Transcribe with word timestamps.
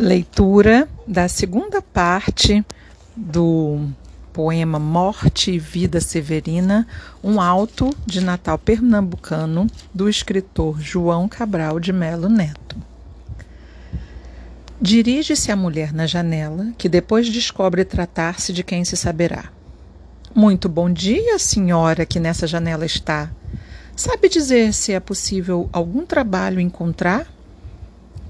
Leitura 0.00 0.88
da 1.08 1.26
segunda 1.26 1.82
parte 1.82 2.64
do 3.16 3.88
poema 4.32 4.78
Morte 4.78 5.50
e 5.50 5.58
Vida 5.58 6.00
Severina, 6.00 6.86
um 7.20 7.40
alto 7.40 7.90
de 8.06 8.20
Natal 8.20 8.56
pernambucano, 8.56 9.66
do 9.92 10.08
escritor 10.08 10.80
João 10.80 11.28
Cabral 11.28 11.80
de 11.80 11.92
Melo 11.92 12.28
Neto. 12.28 12.76
Dirige-se 14.80 15.50
a 15.50 15.56
mulher 15.56 15.92
na 15.92 16.06
janela, 16.06 16.72
que 16.78 16.88
depois 16.88 17.28
descobre 17.28 17.84
tratar-se 17.84 18.52
de 18.52 18.62
quem 18.62 18.84
se 18.84 18.96
saberá. 18.96 19.46
Muito 20.32 20.68
bom 20.68 20.88
dia, 20.88 21.40
senhora 21.40 22.06
que 22.06 22.20
nessa 22.20 22.46
janela 22.46 22.86
está. 22.86 23.32
Sabe 23.96 24.28
dizer 24.28 24.72
se 24.72 24.92
é 24.92 25.00
possível 25.00 25.68
algum 25.72 26.06
trabalho 26.06 26.60
encontrar? 26.60 27.26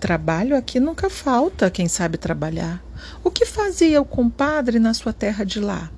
Trabalho 0.00 0.56
aqui 0.56 0.78
nunca 0.78 1.10
falta 1.10 1.70
quem 1.70 1.88
sabe 1.88 2.16
trabalhar. 2.16 2.82
O 3.24 3.30
que 3.30 3.44
fazia 3.44 4.00
o 4.00 4.04
compadre 4.04 4.78
na 4.78 4.94
sua 4.94 5.12
terra 5.12 5.44
de 5.44 5.58
lá? 5.58 5.90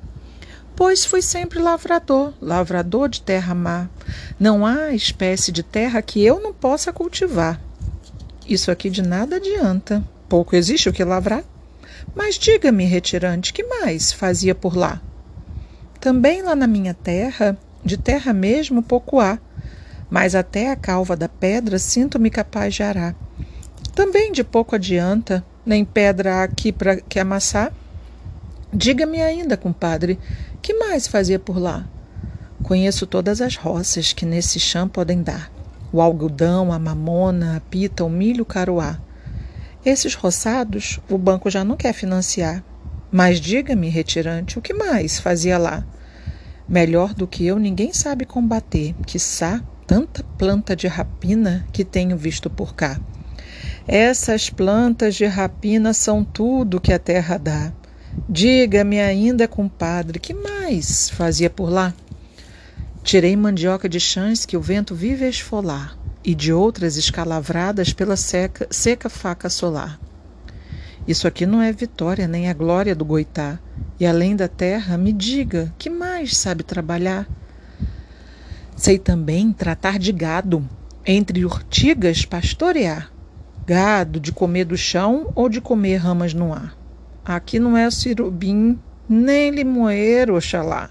Pois 0.75 1.05
fui 1.05 1.21
sempre 1.21 1.59
lavrador, 1.59 2.33
lavrador 2.41 3.11
de 3.11 3.21
terra 3.21 3.55
má. 3.55 3.89
Não 4.39 4.65
há 4.65 4.95
espécie 4.95 5.53
de 5.53 5.63
terra 5.63 6.01
que 6.01 6.25
eu 6.25 6.41
não 6.41 6.55
possa 6.55 6.93
cultivar. 6.95 7.61
Isso 8.49 8.71
aqui 8.71 8.89
de 8.89 9.03
nada 9.03 9.37
adianta. 9.37 10.03
Pouco 10.31 10.57
existe 10.57 10.89
o 10.89 10.93
que 10.93 11.05
lavrar. 11.05 11.45
Mas 12.15 12.37
diga-me, 12.37 12.87
retirante, 12.87 13.53
que 13.53 13.63
mais 13.63 14.11
fazia 14.13 14.55
por 14.55 14.75
lá? 14.75 15.03
Também 16.01 16.41
lá 16.41 16.57
na 16.57 16.67
minha 16.67 16.95
terra, 16.95 17.59
de 17.85 17.99
terra 17.99 18.33
mesmo, 18.33 18.83
pouco 18.83 19.21
há. 19.21 19.39
Mas 20.09 20.35
até 20.35 20.71
a 20.71 20.77
calva 20.77 21.15
da 21.15 21.29
pedra 21.29 21.79
sinto-me 21.79 22.31
capaz 22.31 22.75
de 22.75 22.83
arar. 22.83 23.15
Também 24.01 24.33
de 24.33 24.43
pouco 24.43 24.75
adianta, 24.75 25.45
nem 25.65 25.85
pedra 25.85 26.43
aqui 26.43 26.73
para 26.73 26.97
que 26.97 27.19
amassar. 27.19 27.71
Diga-me 28.73 29.21
ainda, 29.21 29.59
compadre, 29.59 30.19
que 30.63 30.73
mais 30.73 31.07
fazia 31.07 31.39
por 31.39 31.59
lá? 31.59 31.87
Conheço 32.63 33.07
todas 33.07 33.43
as 33.43 33.57
roças 33.57 34.15
que 34.15 34.25
nesse 34.25 34.59
chão 34.59 34.89
podem 34.89 35.23
dar: 35.23 35.53
o 35.93 36.01
algodão, 36.01 36.73
a 36.73 36.79
mamona, 36.79 37.59
a 37.59 37.61
pita, 37.61 38.03
o 38.03 38.09
milho, 38.09 38.43
o 38.43 38.47
caroá. 38.47 38.99
Esses 39.85 40.15
roçados 40.15 40.99
o 41.11 41.19
banco 41.19 41.51
já 41.51 41.63
não 41.63 41.77
quer 41.77 41.93
financiar. 41.93 42.65
Mas 43.13 43.39
diga-me, 43.39 43.91
retirante, 43.91 44.59
o 44.59 44.63
que 44.63 44.73
mais 44.73 45.21
fazia 45.21 45.59
lá? 45.59 45.85
Melhor 46.67 47.13
do 47.13 47.27
que 47.27 47.45
eu 47.45 47.59
ninguém 47.59 47.93
sabe 47.93 48.25
combater, 48.25 48.95
quiçá 49.07 49.63
tanta 49.87 50.25
planta 50.39 50.75
de 50.75 50.87
rapina 50.87 51.67
que 51.71 51.85
tenho 51.85 52.17
visto 52.17 52.49
por 52.49 52.75
cá. 52.75 52.99
Essas 53.89 54.51
plantas 54.51 55.15
de 55.15 55.25
rapina 55.25 55.95
são 55.95 56.23
tudo 56.23 56.81
que 56.81 56.93
a 56.93 56.99
terra 56.99 57.39
dá. 57.39 57.73
Diga-me 58.29 59.01
ainda, 59.01 59.49
compadre, 59.49 60.19
que 60.19 60.35
mais 60.35 61.09
fazia 61.11 61.49
por 61.49 61.71
lá? 61.71 61.95
Tirei 63.03 63.35
mandioca 63.35 63.89
de 63.89 63.99
chãs 63.99 64.45
que 64.45 64.57
o 64.57 64.61
vento 64.61 64.95
vive 64.95 65.25
a 65.25 65.29
esfolar 65.29 65.97
e 66.23 66.35
de 66.35 66.53
outras 66.53 66.97
escalavradas 66.97 67.93
pela 67.93 68.17
seca, 68.17 68.67
seca 68.71 69.09
faca 69.09 69.49
solar. 69.49 69.99
Isso 71.09 71.27
aqui 71.27 71.47
não 71.47 71.63
é 71.63 71.73
vitória 71.73 72.29
nem 72.29 72.49
a 72.49 72.53
glória 72.53 72.95
do 72.95 73.05
Goitá. 73.05 73.59
E 73.99 74.07
além 74.07 74.37
da 74.37 74.49
terra, 74.49 74.99
me 74.99 75.13
diga, 75.13 75.73
que 75.79 75.89
mais 75.89 76.37
sabe 76.37 76.63
trabalhar? 76.63 77.27
Sei 78.77 78.99
também 78.99 79.53
tratar 79.53 79.99
de 79.99 80.13
gado, 80.13 80.69
entre 81.07 81.45
urtigas 81.45 82.25
pastorear 82.25 83.11
gado, 83.71 84.19
de 84.19 84.33
comer 84.33 84.65
do 84.65 84.77
chão 84.77 85.31
ou 85.33 85.49
de 85.49 85.61
comer 85.61 85.99
ramas 85.99 86.35
no 86.35 86.53
ar. 86.53 86.77
Aqui 87.25 87.61
não 87.61 87.77
é 87.77 87.89
surubim 87.89 88.77
nem 89.09 89.53
limoeiro, 89.53 90.37
oxalá. 90.37 90.91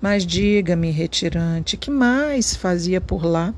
Mas 0.00 0.24
diga-me, 0.24 0.90
retirante, 0.90 1.76
que 1.76 1.90
mais 1.90 2.56
fazia 2.56 2.98
por 2.98 3.26
lá? 3.26 3.52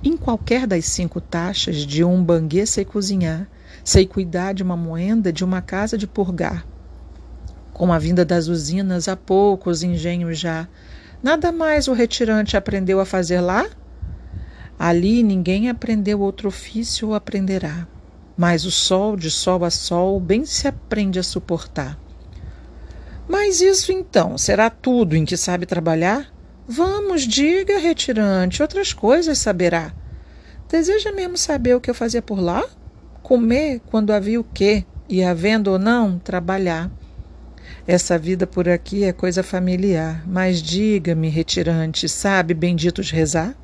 Em 0.00 0.16
qualquer 0.16 0.64
das 0.64 0.84
cinco 0.84 1.20
taxas 1.20 1.78
de 1.78 2.04
um 2.04 2.22
banguê 2.22 2.64
sei 2.64 2.84
cozinhar, 2.84 3.48
sei 3.82 4.06
cuidar 4.06 4.54
de 4.54 4.62
uma 4.62 4.76
moenda, 4.76 5.32
de 5.32 5.44
uma 5.44 5.60
casa 5.60 5.98
de 5.98 6.06
purgar. 6.06 6.64
Com 7.72 7.92
a 7.92 7.98
vinda 7.98 8.24
das 8.24 8.46
usinas, 8.46 9.08
há 9.08 9.16
poucos 9.16 9.82
engenhos 9.82 10.38
já. 10.38 10.68
Nada 11.20 11.50
mais 11.50 11.88
o 11.88 11.94
retirante 11.94 12.56
aprendeu 12.56 13.00
a 13.00 13.04
fazer 13.04 13.40
lá? 13.40 13.66
Ali 14.82 15.22
ninguém 15.22 15.68
aprendeu 15.68 16.20
outro 16.20 16.48
ofício 16.48 17.08
ou 17.08 17.14
aprenderá, 17.14 17.86
mas 18.34 18.64
o 18.64 18.70
sol, 18.70 19.14
de 19.14 19.30
sol 19.30 19.62
a 19.62 19.68
sol, 19.68 20.18
bem 20.18 20.46
se 20.46 20.66
aprende 20.66 21.18
a 21.18 21.22
suportar. 21.22 22.00
Mas 23.28 23.60
isso 23.60 23.92
então 23.92 24.38
será 24.38 24.70
tudo 24.70 25.14
em 25.14 25.26
que 25.26 25.36
sabe 25.36 25.66
trabalhar? 25.66 26.32
Vamos, 26.66 27.28
diga, 27.28 27.78
retirante, 27.78 28.62
outras 28.62 28.94
coisas 28.94 29.36
saberá. 29.36 29.92
Deseja 30.66 31.12
mesmo 31.12 31.36
saber 31.36 31.74
o 31.74 31.80
que 31.80 31.90
eu 31.90 31.94
fazia 31.94 32.22
por 32.22 32.40
lá? 32.40 32.64
Comer 33.22 33.82
quando 33.90 34.14
havia 34.14 34.40
o 34.40 34.44
quê, 34.44 34.86
e 35.06 35.22
havendo 35.22 35.72
ou 35.72 35.78
não, 35.78 36.18
trabalhar. 36.18 36.90
Essa 37.86 38.16
vida 38.16 38.46
por 38.46 38.66
aqui 38.66 39.04
é 39.04 39.12
coisa 39.12 39.42
familiar, 39.42 40.26
mas 40.26 40.62
diga-me, 40.62 41.28
retirante, 41.28 42.08
sabe 42.08 42.54
benditos 42.54 43.10
rezar? 43.10 43.54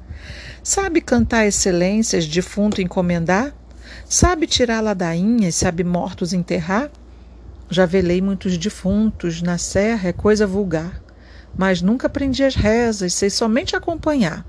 Sabe 0.66 1.00
cantar 1.00 1.46
excelências, 1.46 2.26
defunto 2.26 2.82
encomendar? 2.82 3.54
Sabe 4.04 4.48
tirar 4.48 4.80
ladainhas, 4.80 5.54
sabe 5.54 5.84
mortos 5.84 6.32
enterrar? 6.32 6.90
Já 7.70 7.86
velei 7.86 8.20
muitos 8.20 8.58
defuntos, 8.58 9.40
na 9.40 9.58
serra 9.58 10.08
é 10.08 10.12
coisa 10.12 10.44
vulgar, 10.44 11.00
mas 11.56 11.80
nunca 11.80 12.08
aprendi 12.08 12.42
as 12.42 12.56
rezas, 12.56 13.14
sei 13.14 13.30
somente 13.30 13.76
acompanhar. 13.76 14.44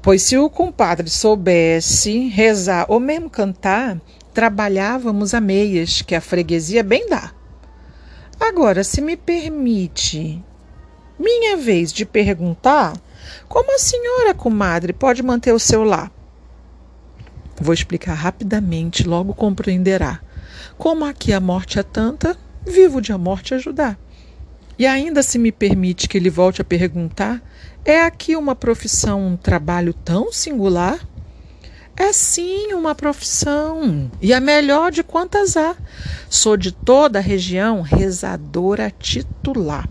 Pois 0.00 0.22
se 0.22 0.38
o 0.38 0.48
compadre 0.48 1.10
soubesse 1.10 2.28
rezar 2.28 2.86
ou 2.88 3.00
mesmo 3.00 3.28
cantar, 3.28 4.00
trabalhávamos 4.32 5.34
a 5.34 5.40
meias, 5.40 6.00
que 6.00 6.14
a 6.14 6.20
freguesia 6.20 6.84
bem 6.84 7.08
dá. 7.08 7.32
Agora, 8.38 8.84
se 8.84 9.00
me 9.00 9.16
permite, 9.16 10.40
minha 11.18 11.56
vez 11.56 11.92
de 11.92 12.06
perguntar, 12.06 12.92
como 13.48 13.74
a 13.74 13.78
senhora, 13.78 14.34
comadre, 14.34 14.92
pode 14.92 15.22
manter 15.22 15.52
o 15.52 15.58
seu 15.58 15.84
lar? 15.84 16.10
Vou 17.60 17.74
explicar 17.74 18.14
rapidamente, 18.14 19.06
logo 19.06 19.34
compreenderá. 19.34 20.20
Como 20.78 21.04
aqui 21.04 21.32
a 21.32 21.40
morte 21.40 21.78
é 21.78 21.82
tanta, 21.82 22.36
vivo 22.66 23.00
de 23.00 23.12
a 23.12 23.18
morte 23.18 23.54
ajudar. 23.54 23.98
E 24.78 24.86
ainda 24.86 25.22
se 25.22 25.38
me 25.38 25.52
permite 25.52 26.08
que 26.08 26.16
ele 26.16 26.30
volte 26.30 26.62
a 26.62 26.64
perguntar, 26.64 27.42
é 27.84 28.00
aqui 28.02 28.34
uma 28.34 28.56
profissão, 28.56 29.26
um 29.26 29.36
trabalho 29.36 29.92
tão 29.92 30.32
singular? 30.32 30.98
É 31.94 32.14
sim 32.14 32.72
uma 32.72 32.94
profissão, 32.94 34.10
e 34.22 34.32
a 34.32 34.40
melhor 34.40 34.90
de 34.90 35.02
quantas 35.02 35.54
há. 35.54 35.76
Sou 36.30 36.56
de 36.56 36.72
toda 36.72 37.18
a 37.18 37.22
região 37.22 37.82
rezadora 37.82 38.90
titular. 38.90 39.86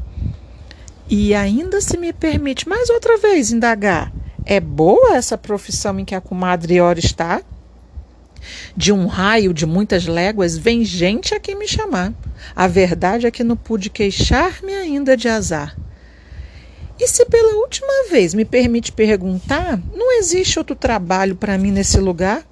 E 1.10 1.34
ainda 1.34 1.82
se 1.82 1.98
me 1.98 2.14
permite 2.14 2.70
mais 2.70 2.88
outra 2.92 3.18
vez 3.18 3.52
indagar: 3.52 4.14
é 4.46 4.60
boa 4.60 5.16
essa 5.16 5.36
profissão 5.36 6.00
em 6.00 6.06
que 6.06 6.14
a 6.14 6.22
comadre 6.22 6.80
ora 6.80 7.00
está? 7.00 7.42
De 8.78 8.94
um 8.94 9.08
raio 9.08 9.52
de 9.52 9.66
muitas 9.66 10.06
léguas 10.06 10.56
vem 10.56 10.86
gente 10.86 11.34
a 11.34 11.40
quem 11.40 11.56
me 11.56 11.68
chamar. 11.68 12.14
A 12.56 12.68
verdade 12.68 13.26
é 13.26 13.32
que 13.32 13.44
não 13.44 13.58
pude 13.58 13.90
queixar-me 13.90 14.72
ainda 14.74 15.18
de 15.18 15.28
azar. 15.28 15.76
E 17.00 17.08
se 17.08 17.26
pela 17.26 17.56
última 17.56 18.10
vez 18.12 18.34
me 18.36 18.46
permite 18.46 18.92
perguntar, 18.92 19.82
não 19.94 20.18
existe 20.20 20.60
outro 20.60 20.76
trabalho 20.76 21.36
para 21.36 21.58
mim 21.58 21.72
nesse 21.72 22.00
lugar? 22.00 22.44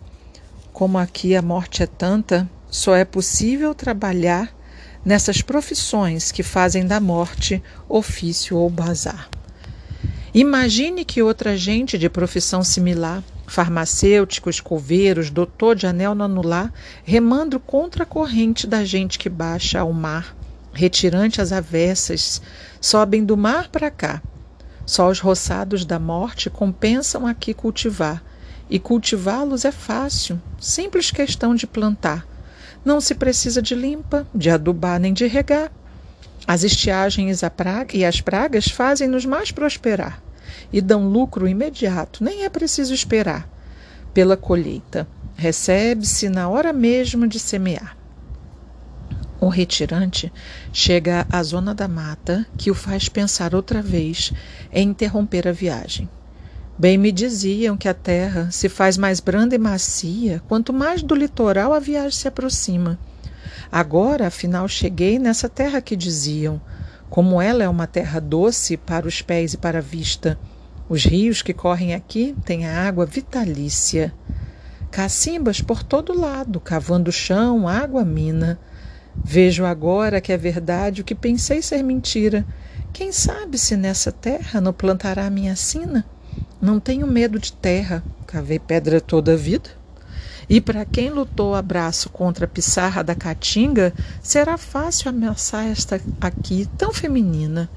Como 0.73 0.97
aqui 0.97 1.35
a 1.35 1.41
morte 1.41 1.83
é 1.83 1.87
tanta, 1.87 2.49
só 2.69 2.95
é 2.95 3.05
possível 3.05 3.75
trabalhar 3.75 4.56
nessas 5.07 5.41
profissões 5.41 6.33
que 6.33 6.43
fazem 6.43 6.85
da 6.85 6.99
morte 6.99 7.63
ofício 7.87 8.57
ou 8.57 8.69
bazar. 8.69 9.29
Imagine 10.33 11.05
que 11.05 11.23
outra 11.23 11.55
gente 11.55 11.97
de 11.97 12.09
profissão 12.09 12.61
similar, 12.61 13.23
farmacêuticos, 13.47 14.59
coveiros, 14.59 15.29
doutor 15.29 15.77
de 15.77 15.87
anel 15.87 16.13
no 16.13 16.25
anular, 16.25 16.73
remando 17.05 17.57
contra 17.57 18.03
a 18.03 18.05
corrente 18.05 18.67
da 18.67 18.83
gente 18.83 19.17
que 19.17 19.29
baixa 19.29 19.79
ao 19.79 19.93
mar, 19.93 20.35
retirante 20.73 21.39
as 21.39 21.53
avessas, 21.53 22.41
sobem 22.81 23.23
do 23.23 23.37
mar 23.37 23.69
para 23.69 23.89
cá. 23.89 24.21
Só 24.85 25.09
os 25.09 25.21
roçados 25.21 25.85
da 25.85 25.97
morte 25.97 26.49
compensam 26.49 27.25
aqui 27.25 27.53
cultivar, 27.53 28.21
e 28.69 28.77
cultivá-los 28.77 29.63
é 29.63 29.71
fácil, 29.71 30.37
simples 30.59 31.11
questão 31.11 31.55
de 31.55 31.65
plantar 31.65 32.27
não 32.87 33.01
se 33.01 33.13
precisa 33.13 33.61
de 33.61 33.75
limpa, 33.75 34.25
de 34.33 34.49
adubar 34.49 34.97
nem 34.97 35.13
de 35.13 35.27
regar. 35.27 35.69
As 36.47 36.63
estiagens 36.63 37.41
e 37.93 38.05
as 38.05 38.21
pragas 38.21 38.69
fazem-nos 38.69 39.25
mais 39.25 39.51
prosperar 39.51 40.23
e 40.71 40.79
dão 40.79 41.09
lucro 41.09 41.47
imediato, 41.47 42.23
nem 42.23 42.45
é 42.45 42.49
preciso 42.49 42.93
esperar 42.93 43.47
pela 44.13 44.37
colheita. 44.37 45.05
Recebe-se 45.35 46.29
na 46.29 46.47
hora 46.47 46.71
mesmo 46.71 47.27
de 47.27 47.39
semear. 47.39 47.97
O 49.39 49.49
retirante 49.49 50.31
chega 50.71 51.27
à 51.29 51.43
zona 51.43 51.75
da 51.75 51.87
mata 51.87 52.47
que 52.57 52.71
o 52.71 52.73
faz 52.73 53.09
pensar 53.09 53.53
outra 53.53 53.81
vez 53.81 54.31
em 54.71 54.89
interromper 54.89 55.47
a 55.47 55.51
viagem. 55.51 56.09
Bem 56.79 56.95
me 56.95 57.11
diziam 57.11 57.75
que 57.75 57.89
a 57.89 57.93
terra 57.93 58.51
se 58.51 58.69
faz 58.69 58.97
mais 58.97 59.19
branda 59.19 59.55
e 59.55 59.57
macia 59.57 60.43
quanto 60.47 60.71
mais 60.71 61.01
do 61.01 61.15
litoral 61.15 61.73
a 61.73 61.79
viagem 61.79 62.11
se 62.11 62.27
aproxima. 62.27 62.99
Agora, 63.71 64.27
afinal, 64.27 64.67
cheguei 64.67 65.17
nessa 65.17 65.49
terra 65.49 65.81
que 65.81 65.95
diziam, 65.95 66.61
como 67.09 67.41
ela 67.41 67.63
é 67.63 67.67
uma 67.67 67.87
terra 67.87 68.19
doce 68.19 68.77
para 68.77 69.07
os 69.07 69.23
pés 69.23 69.53
e 69.53 69.57
para 69.57 69.79
a 69.79 69.81
vista. 69.81 70.37
Os 70.87 71.03
rios 71.03 71.41
que 71.41 71.51
correm 71.51 71.95
aqui 71.95 72.35
têm 72.45 72.67
a 72.67 72.87
água 72.87 73.07
vitalícia. 73.07 74.13
Cacimbas 74.91 75.59
por 75.59 75.81
todo 75.81 76.15
lado, 76.15 76.59
cavando 76.59 77.11
chão, 77.11 77.67
água, 77.67 78.05
mina. 78.05 78.59
Vejo 79.15 79.65
agora 79.65 80.21
que 80.21 80.31
é 80.31 80.37
verdade 80.37 81.01
o 81.01 81.03
que 81.03 81.15
pensei 81.15 81.59
ser 81.59 81.81
mentira. 81.81 82.45
Quem 82.93 83.11
sabe 83.11 83.57
se 83.57 83.75
nessa 83.75 84.11
terra 84.11 84.61
não 84.61 84.71
plantará 84.71 85.27
minha 85.27 85.55
sina? 85.55 86.05
Não 86.61 86.79
tenho 86.79 87.07
medo 87.07 87.39
de 87.39 87.53
terra, 87.53 88.03
cavei 88.25 88.59
pedra 88.59 88.99
toda 88.99 89.33
a 89.33 89.37
vida. 89.37 89.69
E 90.49 90.61
para 90.61 90.85
quem 90.85 91.09
lutou 91.09 91.53
a 91.55 91.61
braço 91.61 92.09
contra 92.09 92.45
a 92.45 92.47
pissarra 92.47 93.03
da 93.03 93.13
caatinga, 93.13 93.93
será 94.21 94.57
fácil 94.57 95.09
ameaçar 95.09 95.65
esta 95.65 96.01
aqui 96.21 96.67
tão 96.77 96.93
feminina. 96.93 97.69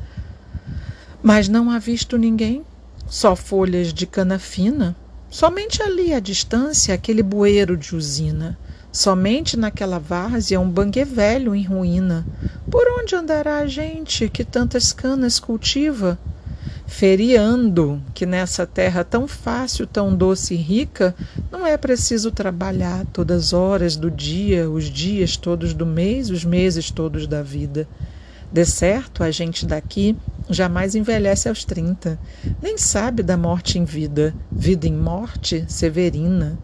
Mas 1.22 1.48
não 1.48 1.70
há 1.70 1.78
visto 1.78 2.16
ninguém, 2.16 2.64
só 3.08 3.34
folhas 3.34 3.92
de 3.92 4.06
cana 4.06 4.38
fina. 4.38 4.94
Somente 5.28 5.82
ali 5.82 6.14
à 6.14 6.20
distância 6.20 6.94
aquele 6.94 7.22
bueiro 7.22 7.76
de 7.76 7.94
usina. 7.94 8.58
Somente 8.92 9.56
naquela 9.56 9.98
várzea 9.98 10.60
um 10.60 10.68
bangue 10.68 11.04
velho 11.04 11.54
em 11.54 11.64
ruína. 11.64 12.26
Por 12.70 12.86
onde 12.98 13.14
andará 13.14 13.58
a 13.58 13.66
gente 13.66 14.28
que 14.28 14.44
tantas 14.44 14.92
canas 14.92 15.38
cultiva? 15.38 16.18
Feriando 16.90 18.02
que 18.12 18.26
nessa 18.26 18.66
terra 18.66 19.04
tão 19.04 19.26
fácil, 19.26 19.86
tão 19.86 20.14
doce 20.14 20.54
e 20.54 20.56
rica, 20.56 21.14
não 21.50 21.64
é 21.64 21.76
preciso 21.78 22.32
trabalhar 22.32 23.06
todas 23.06 23.46
as 23.46 23.52
horas 23.52 23.96
do 23.96 24.10
dia, 24.10 24.68
os 24.68 24.84
dias 24.84 25.36
todos 25.36 25.72
do 25.72 25.86
mês, 25.86 26.28
os 26.30 26.44
meses 26.44 26.90
todos 26.90 27.28
da 27.28 27.42
vida. 27.42 27.88
De 28.52 28.66
certo, 28.66 29.22
a 29.22 29.30
gente 29.30 29.64
daqui 29.64 30.14
jamais 30.50 30.96
envelhece 30.96 31.48
aos 31.48 31.64
30, 31.64 32.18
nem 32.60 32.76
sabe 32.76 33.22
da 33.22 33.36
morte 33.36 33.78
em 33.78 33.84
vida, 33.84 34.34
vida 34.50 34.86
em 34.86 34.92
morte, 34.92 35.64
severina. 35.68 36.58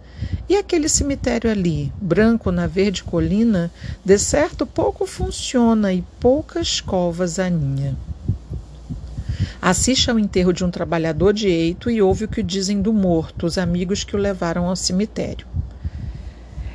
E 0.48 0.56
aquele 0.56 0.88
cemitério 0.88 1.48
ali, 1.48 1.90
branco 2.02 2.50
na 2.50 2.66
verde 2.66 3.04
colina, 3.04 3.70
de 4.04 4.18
certo 4.18 4.66
pouco 4.66 5.06
funciona 5.06 5.94
e 5.94 6.02
poucas 6.20 6.80
covas 6.80 7.38
aninha. 7.38 7.96
Assiste 9.66 10.08
ao 10.08 10.16
enterro 10.16 10.52
de 10.52 10.64
um 10.64 10.70
trabalhador 10.70 11.32
de 11.32 11.48
eito 11.48 11.90
e 11.90 12.00
ouve 12.00 12.26
o 12.26 12.28
que 12.28 12.40
dizem 12.40 12.80
do 12.80 12.92
morto, 12.92 13.46
os 13.46 13.58
amigos 13.58 14.04
que 14.04 14.14
o 14.14 14.18
levaram 14.18 14.68
ao 14.68 14.76
cemitério. 14.76 15.44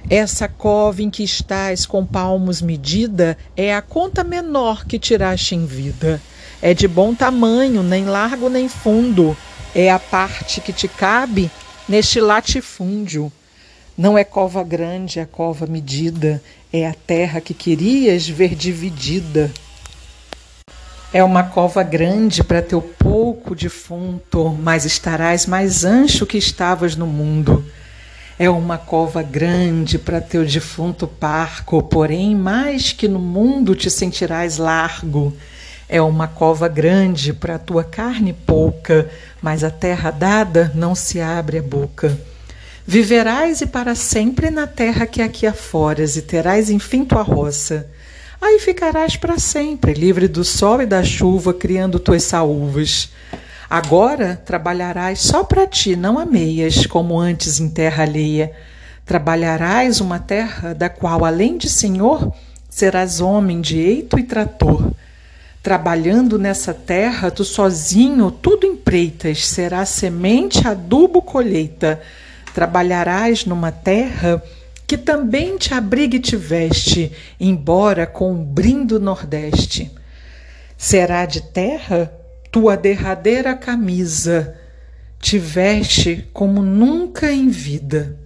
Essa 0.09 0.49
cova 0.49 1.01
em 1.01 1.09
que 1.09 1.23
estás 1.23 1.85
com 1.85 2.05
palmos 2.05 2.61
medida 2.61 3.37
é 3.55 3.73
a 3.73 3.81
conta 3.81 4.25
menor 4.25 4.83
que 4.85 4.99
tiraste 4.99 5.55
em 5.55 5.65
vida. 5.65 6.21
É 6.61 6.73
de 6.73 6.85
bom 6.85 7.15
tamanho, 7.15 7.81
nem 7.81 8.03
largo 8.03 8.49
nem 8.49 8.67
fundo. 8.67 9.37
É 9.73 9.89
a 9.89 9.97
parte 9.97 10.59
que 10.59 10.73
te 10.73 10.89
cabe 10.89 11.49
neste 11.87 12.19
latifúndio. 12.19 13.31
Não 13.97 14.17
é 14.17 14.25
cova 14.25 14.65
grande, 14.65 15.17
é 15.17 15.25
cova 15.25 15.65
medida, 15.65 16.43
é 16.73 16.85
a 16.85 16.93
terra 16.93 17.39
que 17.39 17.53
querias 17.53 18.27
ver 18.27 18.53
dividida. 18.53 19.49
É 21.13 21.21
uma 21.21 21.43
cova 21.43 21.83
grande 21.83 22.41
para 22.41 22.61
teu 22.61 22.81
pouco 22.81 23.53
defunto, 23.53 24.47
mas 24.57 24.85
estarás 24.85 25.45
mais 25.45 25.83
ancho 25.83 26.25
que 26.25 26.37
estavas 26.37 26.95
no 26.95 27.05
mundo. 27.05 27.65
É 28.39 28.49
uma 28.49 28.77
cova 28.77 29.21
grande 29.21 29.99
para 29.99 30.21
teu 30.21 30.45
defunto 30.45 31.05
parco, 31.05 31.83
porém 31.83 32.33
mais 32.33 32.93
que 32.93 33.09
no 33.09 33.19
mundo 33.19 33.75
te 33.75 33.89
sentirás 33.89 34.57
largo. 34.57 35.35
É 35.89 36.01
uma 36.01 36.29
cova 36.29 36.69
grande 36.69 37.33
para 37.33 37.59
tua 37.59 37.83
carne 37.83 38.31
pouca, 38.31 39.09
mas 39.41 39.65
a 39.65 39.69
terra 39.69 40.11
dada 40.11 40.71
não 40.73 40.95
se 40.95 41.19
abre 41.19 41.57
a 41.57 41.61
boca. 41.61 42.17
Viverás 42.87 43.59
e 43.59 43.65
para 43.65 43.95
sempre 43.95 44.49
na 44.49 44.65
terra 44.65 45.05
que 45.05 45.21
aqui 45.21 45.45
aforas, 45.45 46.15
e 46.15 46.21
terás 46.21 46.69
enfim 46.69 47.03
tua 47.03 47.21
roça. 47.21 47.85
Aí 48.41 48.57
ficarás 48.57 49.15
para 49.15 49.37
sempre, 49.37 49.93
livre 49.93 50.27
do 50.27 50.43
sol 50.43 50.81
e 50.81 50.87
da 50.87 51.03
chuva, 51.03 51.53
criando 51.53 51.99
tuas 51.99 52.23
saúvas. 52.23 53.11
Agora 53.69 54.41
trabalharás 54.43 55.19
só 55.21 55.43
para 55.43 55.67
ti, 55.67 55.95
não 55.95 56.17
a 56.17 56.25
meias, 56.25 56.87
como 56.87 57.19
antes 57.19 57.59
em 57.59 57.69
terra 57.69 58.03
alheia. 58.03 58.51
Trabalharás 59.05 60.01
uma 60.01 60.17
terra 60.17 60.73
da 60.73 60.89
qual, 60.89 61.23
além 61.23 61.55
de 61.55 61.69
senhor, 61.69 62.33
serás 62.67 63.21
homem 63.21 63.61
de 63.61 63.77
eito 63.77 64.17
e 64.17 64.23
trator. 64.23 64.91
Trabalhando 65.61 66.39
nessa 66.39 66.73
terra, 66.73 67.29
tu 67.29 67.45
sozinho 67.45 68.31
tudo 68.31 68.65
empreitas, 68.65 69.45
será 69.45 69.85
semente, 69.85 70.67
adubo, 70.67 71.21
colheita. 71.21 72.01
Trabalharás 72.55 73.45
numa 73.45 73.71
terra 73.71 74.41
que 74.91 74.97
também 74.97 75.55
te 75.55 75.73
abrigue 75.73 76.17
e 76.17 76.19
te 76.19 76.35
veste, 76.35 77.13
embora 77.39 78.05
com 78.05 78.33
um 78.33 78.43
brindo 78.43 78.99
nordeste. 78.99 79.89
Será 80.77 81.25
de 81.25 81.39
terra 81.39 82.11
tua 82.51 82.75
derradeira 82.75 83.55
camisa, 83.55 84.53
te 85.17 85.39
veste 85.39 86.27
como 86.33 86.61
nunca 86.61 87.31
em 87.31 87.47
vida. 87.47 88.19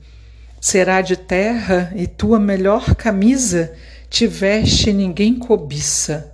Será 0.59 1.01
de 1.01 1.15
terra 1.15 1.93
e 1.95 2.07
tua 2.07 2.39
melhor 2.39 2.95
camisa 2.95 3.71
te 4.09 4.25
veste 4.25 4.91
ninguém 4.91 5.37
cobiça. 5.37 6.33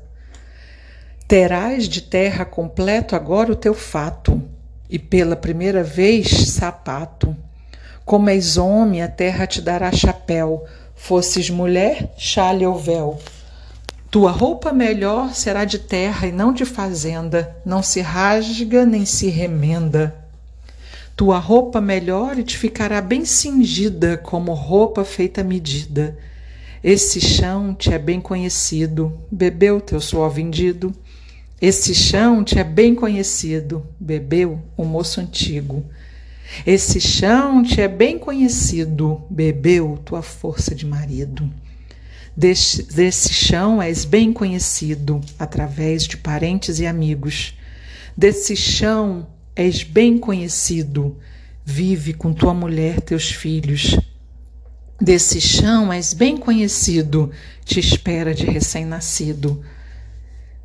Terás 1.28 1.90
de 1.90 2.04
terra 2.04 2.46
completo 2.46 3.18
agora 3.18 3.52
o 3.52 3.56
teu 3.58 3.74
fato, 3.74 4.42
e 4.90 4.98
pela 4.98 5.36
primeira 5.36 5.84
vez 5.84 6.30
sapato. 6.54 7.36
Como 8.12 8.30
és 8.30 8.58
homem, 8.58 9.02
a 9.02 9.08
terra 9.08 9.48
te 9.48 9.62
dará 9.62 9.90
chapéu. 9.90 10.66
Fosses 10.98 11.50
mulher, 11.50 12.14
chale 12.18 12.66
ou 12.66 12.78
véu. 12.78 13.18
Tua 14.12 14.32
roupa 14.32 14.74
melhor 14.74 15.34
será 15.34 15.64
de 15.64 15.80
terra 15.80 16.28
e 16.28 16.32
não 16.34 16.52
de 16.52 16.66
fazenda, 16.66 17.56
não 17.66 17.82
se 17.82 18.02
rasga 18.02 18.86
nem 18.86 19.06
se 19.06 19.30
remenda. 19.30 20.14
Tua 21.16 21.40
roupa 21.40 21.80
melhor 21.80 22.38
e 22.38 22.44
te 22.44 22.58
ficará 22.58 23.00
bem 23.00 23.24
cingida, 23.24 24.18
como 24.18 24.52
roupa 24.54 25.06
feita 25.06 25.40
à 25.40 25.44
medida. 25.46 26.18
Esse 26.84 27.22
chão 27.22 27.74
te 27.74 27.94
é 27.94 27.98
bem 27.98 28.20
conhecido, 28.20 29.18
bebeu 29.32 29.80
teu 29.80 30.02
suor 30.02 30.32
vendido. 30.32 30.94
Esse 31.62 31.96
chão 31.96 32.44
te 32.44 32.60
é 32.60 32.64
bem 32.66 32.94
conhecido, 32.94 33.88
bebeu 33.98 34.60
o 34.76 34.84
moço 34.84 35.22
antigo. 35.22 35.86
Esse 36.66 37.00
chão 37.00 37.64
te 37.64 37.82
é 37.82 37.88
bem 37.88 38.20
conhecido, 38.20 39.22
bebeu 39.30 40.00
tua 40.06 40.22
força 40.22 40.76
de 40.76 40.86
marido. 40.86 41.50
Desse, 42.36 43.34
chão 43.34 43.82
és 43.82 44.06
bem 44.06 44.32
conhecido 44.32 45.20
através 45.38 46.04
de 46.04 46.18
parentes 46.18 46.80
e 46.80 46.86
amigos. 46.86 47.58
Desse 48.16 48.56
chão 48.56 49.28
és 49.56 49.84
bem 49.84 50.18
conhecido, 50.18 51.18
vive 51.66 52.14
com 52.14 52.34
tua 52.34 52.54
mulher, 52.54 53.02
teus 53.02 53.32
filhos. 53.32 53.98
Desse 55.00 55.42
chão 55.42 55.92
és 55.92 56.14
bem 56.14 56.38
conhecido, 56.38 57.32
te 57.66 57.80
espera 57.80 58.34
de 58.34 58.46
recém-nascido. 58.46 59.62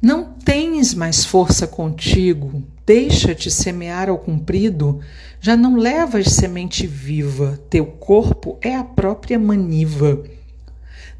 Não 0.00 0.34
tens 0.34 0.94
mais 0.94 1.24
força 1.24 1.66
contigo, 1.66 2.62
deixa-te 2.86 3.50
semear 3.50 4.08
ao 4.08 4.16
comprido, 4.16 5.00
já 5.40 5.56
não 5.56 5.74
levas 5.76 6.28
semente 6.28 6.86
viva, 6.86 7.58
teu 7.68 7.84
corpo 7.84 8.56
é 8.62 8.76
a 8.76 8.84
própria 8.84 9.38
maniva. 9.38 10.22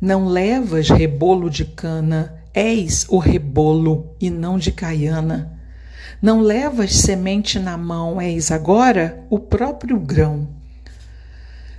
Não 0.01 0.29
levas 0.29 0.89
rebolo 0.89 1.51
de 1.51 1.65
cana, 1.65 2.41
és 2.55 3.05
o 3.09 3.19
rebolo 3.19 4.15
e 4.21 4.31
não 4.31 4.59
de 4.59 4.71
caiana. 4.71 5.59
Não 6.23 6.41
levas 6.41 6.95
semente 6.95 7.59
na 7.59 7.77
mão, 7.77 8.21
és 8.21 8.53
agora 8.53 9.25
o 9.29 9.39
próprio 9.39 9.99
grão. 9.99 10.49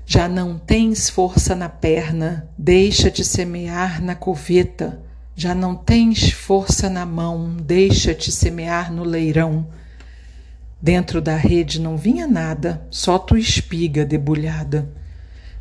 Já 0.05 0.27
não 0.27 0.57
tens 0.57 1.09
força 1.09 1.55
na 1.55 1.69
perna, 1.69 2.47
deixa-te 2.57 3.23
semear 3.23 4.01
na 4.01 4.15
coveta 4.15 5.06
já 5.39 5.53
não 5.53 5.75
tens 5.75 6.31
força 6.31 6.89
na 6.89 7.05
mão, 7.05 7.55
deixa-te 7.61 8.31
semear 8.31 8.91
no 8.91 9.03
leirão. 9.03 9.67
Dentro 10.81 11.21
da 11.21 11.35
rede 11.35 11.79
não 11.79 11.95
vinha 11.95 12.25
nada, 12.25 12.81
só 12.89 13.19
tua 13.19 13.37
espiga 13.37 14.03
debulhada. 14.03 14.89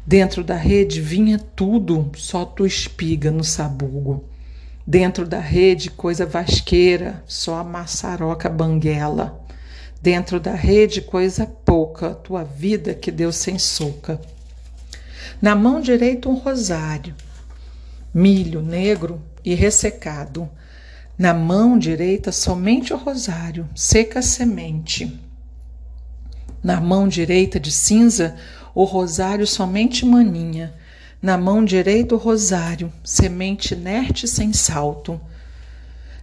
Dentro 0.06 0.42
da 0.42 0.56
rede 0.56 1.02
vinha 1.02 1.38
tudo, 1.38 2.11
só 2.16 2.47
tua 2.47 2.66
espiga 2.66 3.30
no 3.30 3.45
sabugo. 3.45 4.25
Dentro 4.87 5.28
da 5.28 5.40
rede, 5.40 5.90
coisa 5.90 6.25
vasqueira, 6.25 7.23
só 7.26 7.56
a 7.56 7.64
maçaroca 7.64 8.49
banguela. 8.49 9.45
Dentro 10.00 10.40
da 10.40 10.54
rede, 10.54 11.02
coisa 11.02 11.45
pouca, 11.45 12.14
tua 12.14 12.45
vida 12.45 12.95
que 12.95 13.11
deu 13.11 13.30
sem 13.30 13.59
soca. 13.59 14.18
Na 15.42 15.54
mão 15.54 15.83
direita, 15.83 16.30
um 16.30 16.35
rosário, 16.35 17.14
milho 18.14 18.62
negro 18.62 19.21
e 19.47 19.55
ressecado. 19.55 20.50
Na 21.17 21.33
mão 21.33 21.79
direita, 21.79 22.31
somente 22.31 22.93
o 22.93 22.99
rosário, 22.99 23.67
seca 23.75 24.21
semente. 24.21 25.19
Na 26.62 26.83
mão 26.83 27.09
direita 27.09 27.59
de 27.59 27.73
cinza, 27.73 28.37
o 28.75 28.85
rosário 28.85 29.47
somente 29.47 30.05
maninha 30.05 30.75
na 31.26 31.38
mão 31.38 31.65
direita 31.65 32.15
o 32.15 32.19
rosário, 32.19 32.93
semente 33.03 33.75
inerte 33.75 34.29
sem 34.29 34.53
salto. 34.53 35.21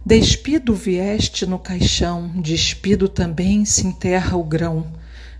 Despido 0.06 0.74
vieste 0.74 1.44
no 1.44 1.58
caixão, 1.58 2.28
despido 2.36 3.08
também 3.08 3.64
se 3.64 3.86
enterra 3.86 4.36
o 4.36 4.44
grão. 4.44 4.86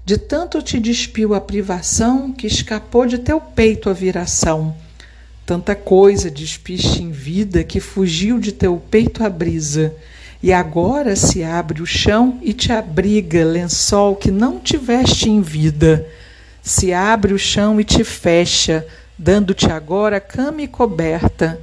De 0.04 0.18
tanto 0.18 0.60
te 0.60 0.78
despiu 0.80 1.34
a 1.34 1.40
privação, 1.40 2.32
que 2.32 2.46
escapou 2.46 3.06
de 3.06 3.18
teu 3.18 3.40
peito 3.40 3.88
a 3.88 3.92
viração. 3.92 4.76
Tanta 5.46 5.74
coisa 5.74 6.30
despiste 6.30 7.02
em 7.02 7.10
vida, 7.10 7.62
que 7.62 7.78
fugiu 7.78 8.38
de 8.38 8.50
teu 8.50 8.82
peito 8.90 9.22
a 9.22 9.28
brisa. 9.28 9.94
E 10.42 10.52
agora 10.52 11.14
se 11.16 11.42
abre 11.42 11.82
o 11.82 11.86
chão 11.86 12.38
e 12.42 12.52
te 12.52 12.72
abriga, 12.72 13.44
lençol 13.44 14.16
que 14.16 14.30
não 14.30 14.58
tiveste 14.58 15.28
em 15.28 15.42
vida. 15.42 16.06
Se 16.62 16.94
abre 16.94 17.34
o 17.34 17.38
chão 17.38 17.78
e 17.78 17.84
te 17.84 18.02
fecha, 18.02 18.86
dando-te 19.18 19.70
agora 19.70 20.18
cama 20.18 20.62
e 20.62 20.68
coberta, 20.68 21.60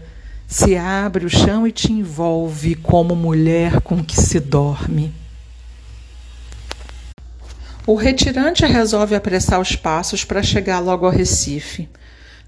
se 0.48 0.76
abre 0.76 1.26
o 1.26 1.30
chão 1.30 1.66
e 1.66 1.72
te 1.72 1.92
envolve 1.92 2.76
como 2.76 3.16
mulher 3.16 3.82
com 3.82 4.04
que 4.04 4.20
se 4.20 4.40
dorme. 4.40 5.12
O 7.88 7.96
retirante 7.96 8.64
resolve 8.64 9.16
apressar 9.16 9.60
os 9.60 9.76
passos 9.76 10.24
para 10.24 10.44
chegar 10.44 10.80
logo 10.80 11.06
ao 11.06 11.12
Recife. 11.12 11.90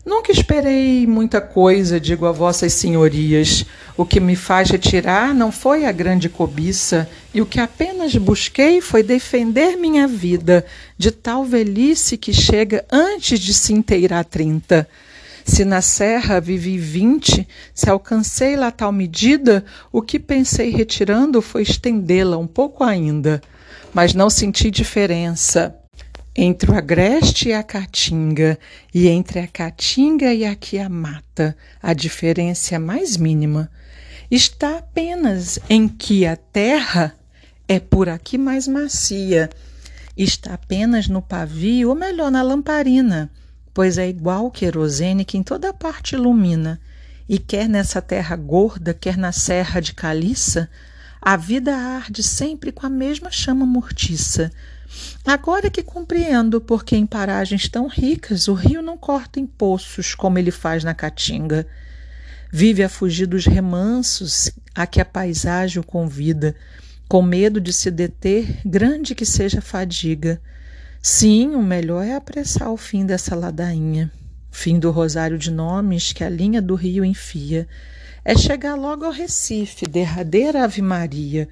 Nunca 0.06 0.34
esperei 0.34 1.08
muita 1.08 1.40
coisa, 1.40 1.98
digo 1.98 2.26
a 2.26 2.32
vossas 2.32 2.74
senhorias. 2.74 3.66
O 3.96 4.06
que 4.06 4.20
me 4.20 4.36
faz 4.36 4.70
retirar 4.70 5.34
não 5.34 5.50
foi 5.50 5.86
a 5.86 5.94
grande 5.94 6.28
cobiça, 6.28 7.10
e 7.34 7.42
o 7.42 7.46
que 7.46 7.58
apenas 7.58 8.14
busquei 8.18 8.82
foi 8.82 9.02
defender 9.02 9.78
minha 9.78 10.06
vida 10.06 10.66
de 10.98 11.10
tal 11.10 11.46
velhice 11.46 12.18
que 12.18 12.34
chega 12.34 12.84
antes 12.92 13.40
de 13.40 13.54
se 13.54 13.72
inteirar 13.72 14.26
trinta. 14.26 14.90
Se 15.46 15.64
na 15.64 15.82
serra 15.82 16.42
vivi 16.42 16.78
vinte, 16.78 17.48
se 17.74 17.90
alcancei 17.90 18.58
lá 18.58 18.72
tal 18.72 18.92
medida, 18.92 19.64
o 19.92 20.02
que 20.02 20.20
pensei 20.20 20.70
retirando 20.70 21.42
foi 21.42 21.62
estendê-la 21.62 22.38
um 22.38 22.48
pouco 22.48 22.84
ainda. 22.84 23.42
Mas 23.94 24.14
não 24.14 24.30
senti 24.30 24.70
diferença 24.70 25.76
entre 26.36 26.72
o 26.72 26.76
agreste 26.76 27.50
e 27.50 27.54
a 27.54 27.62
caatinga, 27.62 28.58
e 28.94 29.08
entre 29.08 29.40
a 29.40 29.48
caatinga 29.48 30.34
e 30.34 30.46
a 30.46 30.56
quiamata, 30.56 31.56
a 31.82 31.94
diferença 31.94 32.76
é 32.76 32.80
mais 32.80 33.18
mínima. 33.18 33.70
Está 34.32 34.78
apenas 34.78 35.60
em 35.70 35.88
que 35.88 36.26
a 36.26 36.36
terra 36.36 37.16
é 37.68 37.80
por 37.80 38.10
aqui 38.10 38.38
mais 38.38 38.68
macia, 38.68 39.50
está 40.18 40.56
apenas 40.56 41.08
no 41.08 41.22
pavio, 41.22 41.90
ou 41.90 41.96
melhor, 41.96 42.32
na 42.32 42.42
lamparina, 42.42 43.30
pois 43.74 43.98
é 43.98 44.10
igual 44.10 44.50
querosene 44.50 45.26
que 45.26 45.38
em 45.38 45.44
toda 45.44 45.72
parte 45.72 46.16
ilumina, 46.16 46.80
e 47.30 47.38
quer 47.38 47.70
nessa 47.70 48.02
terra 48.02 48.36
gorda, 48.36 48.94
quer 48.94 49.18
na 49.18 49.32
serra 49.32 49.80
de 49.80 49.94
caliça, 49.94 50.70
a 51.22 51.38
vida 51.38 51.76
arde 51.76 52.22
sempre 52.22 52.72
com 52.72 52.86
a 52.86 52.90
mesma 52.90 53.32
chama 53.32 53.66
mortiça, 53.66 54.52
Agora 55.26 55.70
que 55.70 55.82
compreendo 55.82 56.60
porque 56.60 56.98
em 56.98 57.06
paragens 57.06 57.70
tão 57.70 57.88
ricas 57.88 58.48
o 58.48 58.54
rio 58.54 58.82
não 58.82 58.98
corta 58.98 59.40
em 59.40 59.46
poços 59.46 60.14
como 60.14 60.38
ele 60.38 60.52
faz 60.52 60.84
na 60.84 60.94
Caatinga. 60.94 61.66
Vive 62.52 62.84
a 62.84 62.90
fugir 62.90 63.26
dos 63.26 63.46
remansos 63.46 64.52
a 64.76 64.86
que 64.86 65.00
a 65.00 65.06
paisagem 65.06 65.80
o 65.80 65.84
convida, 65.84 66.56
com 67.08 67.22
medo 67.22 67.62
de 67.62 67.72
se 67.72 67.90
deter, 67.90 68.60
grande 68.66 69.16
que 69.16 69.26
seja 69.26 69.60
a 69.60 69.62
fadiga. 69.62 70.42
Sim, 71.02 71.56
o 71.56 71.64
melhor 71.64 72.06
é 72.06 72.16
apressar 72.16 72.70
o 72.72 72.78
fim 72.78 73.06
dessa 73.06 73.36
ladainha, 73.36 74.12
fim 74.52 74.78
do 74.78 74.92
rosário 74.92 75.38
de 75.38 75.52
nomes 75.52 76.12
que 76.12 76.24
a 76.24 76.30
linha 76.30 76.62
do 76.62 76.76
rio 76.76 77.04
enfia. 77.04 77.68
É 78.26 78.38
chegar 78.38 78.76
logo 78.76 79.06
ao 79.06 79.12
Recife, 79.12 79.86
derradeira 79.86 80.64
Ave 80.64 80.82
Maria, 80.82 81.48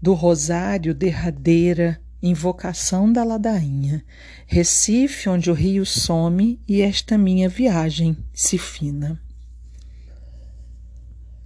do 0.00 0.14
rosário 0.14 0.94
derradeira 0.94 2.00
Invocação 2.26 3.12
da 3.12 3.22
Ladainha, 3.22 4.02
Recife, 4.46 5.28
onde 5.28 5.50
o 5.50 5.52
rio 5.52 5.84
some 5.84 6.58
e 6.66 6.80
esta 6.80 7.18
minha 7.18 7.50
viagem 7.50 8.16
se 8.32 8.56
fina. 8.56 9.20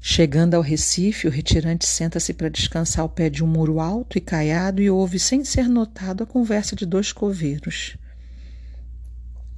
Chegando 0.01 0.55
ao 0.55 0.63
Recife, 0.63 1.27
o 1.27 1.33
retirante 1.33 1.85
senta-se 1.85 2.33
para 2.33 2.49
descansar 2.49 3.03
ao 3.03 3.09
pé 3.09 3.29
de 3.29 3.43
um 3.43 3.47
muro 3.49 3.81
alto 3.81 4.17
e 4.17 4.21
caiado 4.21 4.81
e 4.81 4.89
ouve, 4.89 5.19
sem 5.19 5.45
ser 5.45 5.69
notado, 5.69 6.23
a 6.23 6.27
conversa 6.27 6.77
de 6.77 6.87
dois 6.87 7.11
coveiros. 7.11 7.97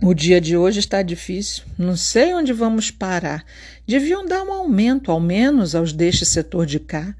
O 0.02 0.14
dia 0.14 0.40
de 0.40 0.56
hoje 0.56 0.80
está 0.80 1.02
difícil. 1.02 1.64
Não 1.76 1.98
sei 1.98 2.32
onde 2.32 2.54
vamos 2.54 2.90
parar. 2.90 3.44
Deviam 3.86 4.24
dar 4.24 4.42
um 4.42 4.54
aumento, 4.54 5.12
ao 5.12 5.20
menos, 5.20 5.74
aos 5.74 5.92
deste 5.92 6.24
setor 6.24 6.64
de 6.64 6.80
cá. 6.80 7.14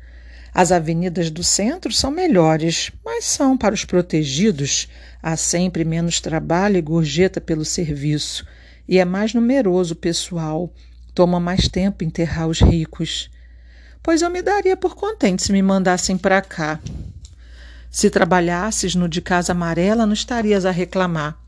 As 0.53 0.73
avenidas 0.73 1.31
do 1.31 1.45
centro 1.45 1.93
são 1.93 2.11
melhores, 2.11 2.91
mas 3.05 3.25
são 3.25 3.57
para 3.57 3.75
os 3.75 3.85
protegidos. 3.85 4.89
Há 5.23 5.37
sempre 5.37 5.85
menos 5.85 6.21
trabalho 6.21 6.77
e 6.77 6.83
gorjeta 6.83 7.41
pelo 7.41 7.65
serviço, 7.65 8.45
e 8.89 8.99
é 8.99 9.05
mais 9.05 9.33
numeroso 9.33 9.95
o 9.95 9.97
pessoal. 9.97 10.73
Toma 11.15 11.39
mais 11.39 11.69
tempo 11.69 12.03
enterrar 12.05 12.49
os 12.49 12.61
ricos. 12.61 13.31
Pois 14.03 14.23
eu 14.23 14.31
me 14.31 14.43
daria 14.43 14.77
por 14.77 14.95
contente 14.95 15.43
se 15.43 15.53
me 15.53 15.63
mandassem 15.63 16.17
para 16.17 16.41
cá. 16.41 16.81
Se 17.91 18.09
trabalhasses 18.09 18.95
no 18.95 19.09
de 19.09 19.21
Casa 19.21 19.53
Amarela, 19.53 20.07
não 20.07 20.15
estarias 20.15 20.65
a 20.65 20.71
reclamar. 20.71 21.39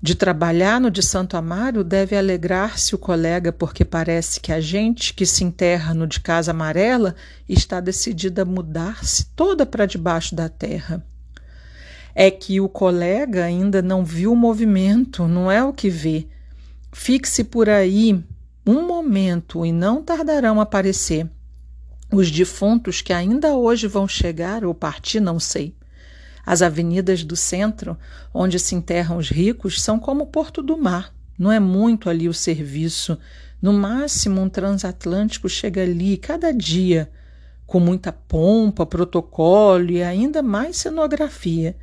De 0.00 0.14
trabalhar 0.14 0.80
no 0.80 0.92
de 0.92 1.02
Santo 1.02 1.36
Amaro 1.36 1.82
deve 1.82 2.16
alegrar-se 2.16 2.94
o 2.94 2.98
colega, 2.98 3.52
porque 3.52 3.84
parece 3.84 4.38
que 4.38 4.52
a 4.52 4.60
gente 4.60 5.12
que 5.12 5.26
se 5.26 5.42
enterra 5.42 5.92
no 5.92 6.06
de 6.06 6.20
Casa 6.20 6.52
Amarela 6.52 7.16
está 7.48 7.80
decidida 7.80 8.42
a 8.42 8.44
mudar-se 8.44 9.26
toda 9.34 9.66
para 9.66 9.86
debaixo 9.86 10.36
da 10.36 10.48
terra. 10.48 11.04
É 12.14 12.30
que 12.30 12.60
o 12.60 12.68
colega 12.68 13.44
ainda 13.44 13.82
não 13.82 14.04
viu 14.04 14.32
o 14.32 14.36
movimento, 14.36 15.26
não 15.26 15.50
é 15.50 15.64
o 15.64 15.72
que 15.72 15.90
vê. 15.90 16.28
Fixe 16.92 17.42
por 17.42 17.68
aí 17.68 18.24
um 18.64 18.86
momento 18.86 19.66
e 19.66 19.72
não 19.72 20.02
tardarão 20.02 20.60
a 20.60 20.62
aparecer. 20.62 21.28
Os 22.12 22.30
defuntos 22.30 23.02
que 23.02 23.12
ainda 23.12 23.56
hoje 23.56 23.88
vão 23.88 24.06
chegar 24.06 24.64
ou 24.64 24.72
partir, 24.72 25.20
não 25.20 25.40
sei. 25.40 25.74
As 26.48 26.62
avenidas 26.62 27.24
do 27.24 27.36
centro, 27.36 27.94
onde 28.32 28.58
se 28.58 28.74
enterram 28.74 29.18
os 29.18 29.28
ricos, 29.28 29.82
são 29.82 29.98
como 29.98 30.24
o 30.24 30.26
Porto 30.26 30.62
do 30.62 30.78
Mar. 30.78 31.12
Não 31.38 31.52
é 31.52 31.60
muito 31.60 32.08
ali 32.08 32.26
o 32.26 32.32
serviço. 32.32 33.18
No 33.60 33.70
máximo, 33.70 34.40
um 34.40 34.48
transatlântico 34.48 35.46
chega 35.46 35.82
ali 35.82 36.16
cada 36.16 36.50
dia, 36.50 37.10
com 37.66 37.78
muita 37.78 38.10
pompa, 38.10 38.86
protocolo 38.86 39.90
e 39.90 40.02
ainda 40.02 40.40
mais 40.40 40.78
cenografia. 40.78 41.76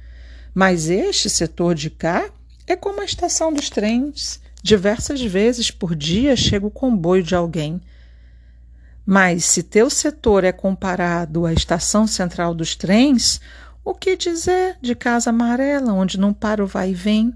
Mas 0.52 0.90
este 0.90 1.30
setor 1.30 1.76
de 1.76 1.92
cá 1.92 2.28
é 2.66 2.76
como 2.76 3.02
a 3.02 3.06
estação 3.06 3.54
dos 3.54 3.70
trens. 3.70 4.42
Diversas 4.64 5.22
vezes 5.22 5.70
por 5.70 5.96
dia 5.96 6.36
chega 6.36 6.66
o 6.66 6.72
comboio 6.72 7.22
de 7.22 7.36
alguém. 7.36 7.80
Mas 9.06 9.46
se 9.46 9.62
teu 9.62 9.92
setor 9.92 10.44
é 10.44 10.52
comparado 10.52 11.46
à 11.46 11.54
estação 11.54 12.08
central 12.08 12.56
dos 12.56 12.76
trens, 12.76 13.40
o 13.86 13.94
que 13.94 14.18
dizer 14.18 14.78
de 14.82 14.96
Casa 14.96 15.30
Amarela, 15.30 15.94
onde 15.94 16.20
não 16.20 16.34
para 16.34 16.64
o 16.64 16.68
vai 16.68 16.90
e 16.90 16.94
vem? 16.96 17.32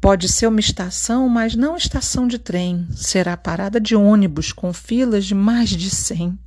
Pode 0.00 0.28
ser 0.28 0.46
uma 0.46 0.60
estação, 0.60 1.28
mas 1.28 1.56
não 1.56 1.76
estação 1.76 2.28
de 2.28 2.38
trem. 2.38 2.86
Será 2.94 3.36
parada 3.36 3.80
de 3.80 3.96
ônibus 3.96 4.52
com 4.52 4.72
filas 4.72 5.24
de 5.24 5.34
mais 5.34 5.70
de 5.70 5.90
cem. 5.90 6.38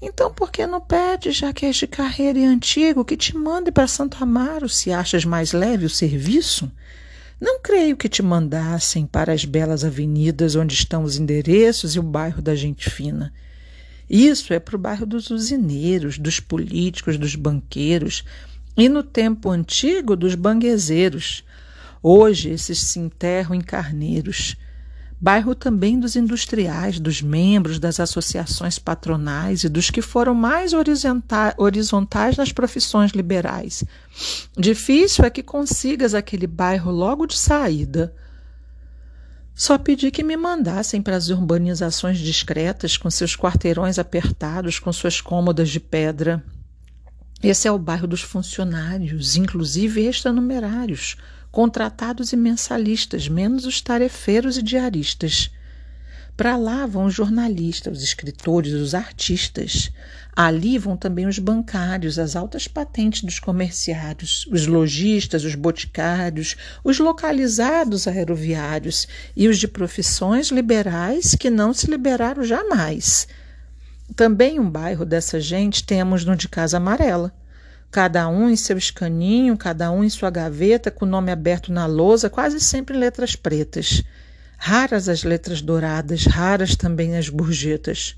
Então, 0.00 0.32
por 0.32 0.50
que 0.50 0.66
não 0.66 0.80
pede, 0.80 1.30
já 1.30 1.52
que 1.52 1.64
és 1.64 1.76
de 1.76 1.86
carreira 1.86 2.38
e 2.38 2.44
antigo, 2.44 3.04
que 3.04 3.16
te 3.16 3.36
mande 3.36 3.72
para 3.72 3.86
Santo 3.86 4.22
Amaro, 4.22 4.68
se 4.68 4.92
achas 4.92 5.24
mais 5.24 5.52
leve 5.52 5.86
o 5.86 5.90
serviço? 5.90 6.70
Não 7.40 7.60
creio 7.60 7.96
que 7.96 8.08
te 8.08 8.22
mandassem 8.22 9.06
para 9.06 9.32
as 9.32 9.44
belas 9.44 9.84
avenidas 9.84 10.54
onde 10.54 10.74
estão 10.74 11.02
os 11.02 11.16
endereços 11.16 11.94
e 11.94 11.98
o 11.98 12.02
bairro 12.02 12.42
da 12.42 12.54
gente 12.54 12.90
fina. 12.90 13.32
Isso 14.12 14.52
é 14.52 14.60
para 14.60 14.76
o 14.76 14.78
bairro 14.78 15.06
dos 15.06 15.30
usineiros, 15.30 16.18
dos 16.18 16.38
políticos, 16.38 17.16
dos 17.16 17.34
banqueiros 17.34 18.24
e 18.76 18.86
no 18.86 19.02
tempo 19.02 19.48
antigo 19.48 20.14
dos 20.14 20.34
banguezeiros. 20.34 21.42
Hoje 22.02 22.50
esses 22.50 22.78
se 22.78 22.98
enterram 22.98 23.54
em 23.54 23.62
carneiros. 23.62 24.54
Bairro 25.18 25.54
também 25.54 25.98
dos 25.98 26.14
industriais, 26.14 27.00
dos 27.00 27.22
membros 27.22 27.78
das 27.78 27.98
associações 27.98 28.78
patronais 28.78 29.64
e 29.64 29.68
dos 29.70 29.88
que 29.88 30.02
foram 30.02 30.34
mais 30.34 30.74
horizontais 30.74 32.36
nas 32.36 32.52
profissões 32.52 33.12
liberais. 33.12 33.82
Difícil 34.58 35.24
é 35.24 35.30
que 35.30 35.42
consigas 35.42 36.12
aquele 36.12 36.46
bairro 36.46 36.90
logo 36.90 37.26
de 37.26 37.38
saída. 37.38 38.14
Só 39.62 39.78
pedi 39.78 40.10
que 40.10 40.24
me 40.24 40.36
mandassem 40.36 41.00
para 41.00 41.14
as 41.14 41.28
urbanizações 41.28 42.18
discretas, 42.18 42.96
com 42.96 43.08
seus 43.08 43.36
quarteirões 43.36 43.96
apertados, 43.96 44.80
com 44.80 44.92
suas 44.92 45.20
cômodas 45.20 45.70
de 45.70 45.78
pedra. 45.78 46.42
Esse 47.40 47.68
é 47.68 47.70
o 47.70 47.78
bairro 47.78 48.08
dos 48.08 48.22
funcionários, 48.22 49.36
inclusive 49.36 50.04
extranumerários, 50.04 51.16
contratados 51.52 52.32
e 52.32 52.36
mensalistas, 52.36 53.28
menos 53.28 53.64
os 53.64 53.80
tarefeiros 53.80 54.58
e 54.58 54.62
diaristas. 54.64 55.48
Para 56.42 56.56
lá 56.56 56.86
vão 56.86 57.04
os 57.04 57.14
jornalistas, 57.14 57.98
os 57.98 58.02
escritores, 58.02 58.72
os 58.72 58.96
artistas. 58.96 59.92
Ali 60.34 60.76
vão 60.76 60.96
também 60.96 61.24
os 61.24 61.38
bancários, 61.38 62.18
as 62.18 62.34
altas 62.34 62.66
patentes 62.66 63.22
dos 63.22 63.38
comerciários, 63.38 64.44
os 64.50 64.66
lojistas, 64.66 65.44
os 65.44 65.54
boticários, 65.54 66.56
os 66.82 66.98
localizados 66.98 68.08
aeroviários 68.08 69.06
e 69.36 69.46
os 69.46 69.56
de 69.56 69.68
profissões 69.68 70.48
liberais 70.48 71.36
que 71.36 71.48
não 71.48 71.72
se 71.72 71.88
liberaram 71.88 72.42
jamais 72.42 73.28
também 74.16 74.58
um 74.60 74.68
bairro 74.68 75.04
dessa 75.04 75.40
gente 75.40 75.84
temos 75.84 76.24
no 76.24 76.36
de 76.36 76.48
Casa 76.48 76.76
Amarela. 76.76 77.32
Cada 77.88 78.28
um 78.28 78.50
em 78.50 78.56
seu 78.56 78.76
escaninho, 78.76 79.56
cada 79.56 79.92
um 79.92 80.02
em 80.02 80.08
sua 80.10 80.28
gaveta, 80.28 80.90
com 80.90 81.04
o 81.04 81.08
nome 81.08 81.30
aberto 81.30 81.72
na 81.72 81.86
lousa, 81.86 82.28
quase 82.28 82.58
sempre 82.58 82.96
em 82.96 83.00
letras 83.00 83.36
pretas. 83.36 84.02
Raras 84.64 85.08
as 85.08 85.24
letras 85.24 85.60
douradas, 85.60 86.24
raras 86.24 86.76
também 86.76 87.16
as 87.16 87.28
gorjetas. 87.28 88.16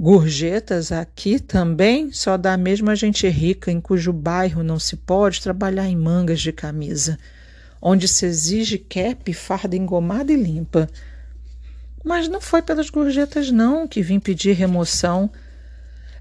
Gorjetas 0.00 0.90
aqui 0.90 1.38
também 1.38 2.10
só 2.10 2.38
dá 2.38 2.56
mesmo 2.56 2.88
a 2.88 2.94
gente 2.94 3.28
rica, 3.28 3.70
em 3.70 3.78
cujo 3.78 4.14
bairro 4.14 4.62
não 4.62 4.78
se 4.78 4.96
pode 4.96 5.42
trabalhar 5.42 5.86
em 5.86 5.94
mangas 5.94 6.40
de 6.40 6.52
camisa, 6.52 7.18
onde 7.82 8.08
se 8.08 8.24
exige 8.24 8.78
cap, 8.78 9.30
farda 9.34 9.76
engomada 9.76 10.32
e 10.32 10.36
limpa 10.36 10.88
mas 12.04 12.28
não 12.28 12.40
foi 12.40 12.62
pelas 12.62 12.90
gorjetas, 12.90 13.50
não, 13.50 13.86
que 13.86 14.02
vim 14.02 14.18
pedir 14.18 14.54
remoção. 14.54 15.30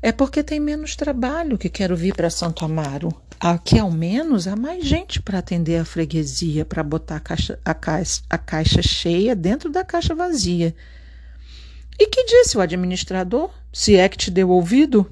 É 0.04 0.12
porque 0.12 0.42
tem 0.42 0.60
menos 0.60 0.96
trabalho 0.96 1.60
que 1.60 1.70
quero 1.70 1.96
vir 1.96 2.16
para 2.16 2.30
Santo 2.30 2.66
Amaro. 2.66 3.14
Aqui, 3.40 3.78
ao 3.78 3.92
menos, 3.92 4.48
há 4.48 4.56
mais 4.56 4.84
gente 4.84 5.22
para 5.22 5.38
atender 5.38 5.78
a 5.78 5.86
freguesia, 5.86 6.66
para 6.66 6.82
botar 6.82 7.18
a 7.18 7.20
caixa, 7.20 7.60
a, 7.64 7.74
caixa, 7.74 8.22
a 8.28 8.38
caixa 8.38 8.82
cheia 8.82 9.36
dentro 9.36 9.70
da 9.70 9.84
caixa 9.84 10.16
vazia. 10.16 10.76
E 12.00 12.08
que 12.08 12.26
disse 12.26 12.58
o 12.58 12.62
administrador, 12.62 13.52
se 13.72 13.96
é 13.96 14.10
que 14.10 14.18
te 14.18 14.32
deu 14.32 14.50
ouvido? 14.50 15.12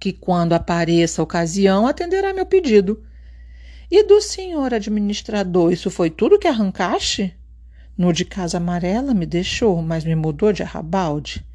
Que 0.00 0.12
quando 0.12 0.54
apareça 0.54 1.22
a 1.22 1.24
ocasião 1.24 1.86
atenderá 1.86 2.32
meu 2.32 2.46
pedido. 2.46 3.00
E 3.88 4.02
do 4.02 4.20
senhor 4.20 4.74
administrador, 4.74 5.72
isso 5.72 5.88
foi 5.88 6.10
tudo 6.10 6.38
que 6.38 6.48
arrancaste? 6.48 7.32
No 7.96 8.12
de 8.12 8.24
Casa 8.24 8.56
Amarela 8.56 9.14
me 9.14 9.24
deixou, 9.24 9.80
mas 9.82 10.04
me 10.04 10.16
mudou 10.16 10.52
de 10.52 10.64
arrabalde. 10.64 11.46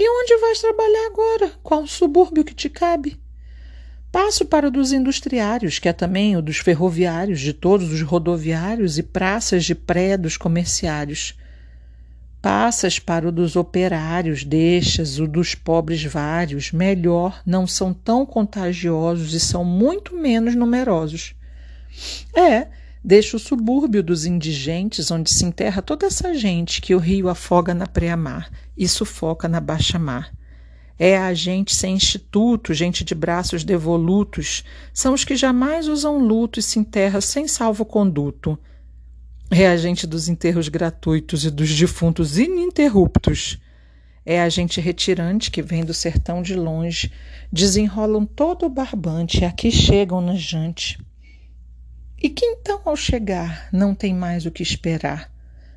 E 0.00 0.08
onde 0.08 0.36
vais 0.36 0.60
trabalhar 0.60 1.06
agora? 1.08 1.52
Qual 1.60 1.84
subúrbio 1.84 2.44
que 2.44 2.54
te 2.54 2.68
cabe? 2.68 3.18
Passo 4.12 4.44
para 4.44 4.68
o 4.68 4.70
dos 4.70 4.92
industriários, 4.92 5.80
que 5.80 5.88
é 5.88 5.92
também 5.92 6.36
o 6.36 6.40
dos 6.40 6.58
ferroviários, 6.58 7.40
de 7.40 7.52
todos 7.52 7.90
os 7.92 8.00
rodoviários 8.02 8.96
e 8.96 9.02
praças 9.02 9.64
de 9.64 9.74
pré 9.74 10.16
dos 10.16 10.36
comerciários. 10.36 11.36
Passas 12.40 13.00
para 13.00 13.28
o 13.28 13.32
dos 13.32 13.56
operários, 13.56 14.44
deixas 14.44 15.18
o 15.18 15.26
dos 15.26 15.56
pobres 15.56 16.04
vários, 16.04 16.70
melhor, 16.70 17.42
não 17.44 17.66
são 17.66 17.92
tão 17.92 18.24
contagiosos 18.24 19.34
e 19.34 19.40
são 19.40 19.64
muito 19.64 20.14
menos 20.14 20.54
numerosos. 20.54 21.34
É, 22.32 22.68
Deixa 23.02 23.36
o 23.36 23.40
subúrbio 23.40 24.02
dos 24.02 24.26
indigentes, 24.26 25.10
onde 25.10 25.30
se 25.30 25.44
enterra 25.44 25.80
toda 25.80 26.06
essa 26.06 26.34
gente 26.34 26.80
que 26.80 26.94
o 26.94 26.98
rio 26.98 27.28
afoga 27.28 27.72
na 27.72 27.86
pré-mar 27.86 28.50
e 28.76 28.88
sufoca 28.88 29.48
na 29.48 29.60
baixa-mar. 29.60 30.32
É 30.98 31.16
a 31.16 31.32
gente 31.32 31.76
sem 31.76 31.94
instituto, 31.94 32.74
gente 32.74 33.04
de 33.04 33.14
braços 33.14 33.62
devolutos, 33.62 34.64
são 34.92 35.14
os 35.14 35.24
que 35.24 35.36
jamais 35.36 35.86
usam 35.86 36.18
luto 36.18 36.58
e 36.58 36.62
se 36.62 36.80
enterra 36.80 37.20
sem 37.20 37.46
salvo-conduto. 37.46 38.58
É 39.48 39.68
a 39.68 39.76
gente 39.76 40.06
dos 40.06 40.28
enterros 40.28 40.68
gratuitos 40.68 41.44
e 41.44 41.50
dos 41.50 41.72
defuntos 41.72 42.36
ininterruptos. 42.36 43.58
É 44.26 44.42
a 44.42 44.48
gente 44.48 44.80
retirante 44.80 45.52
que 45.52 45.62
vem 45.62 45.84
do 45.84 45.94
sertão 45.94 46.42
de 46.42 46.54
longe, 46.54 47.12
desenrolam 47.50 48.26
todo 48.26 48.66
o 48.66 48.68
barbante 48.68 49.44
aqui 49.44 49.70
chegam 49.70 50.20
na 50.20 50.34
jante. 50.34 50.98
E 52.20 52.28
que 52.28 52.44
então, 52.44 52.80
ao 52.84 52.96
chegar, 52.96 53.68
não 53.72 53.94
tem 53.94 54.12
mais 54.12 54.44
o 54.44 54.50
que 54.50 54.62
esperar. 54.62 55.30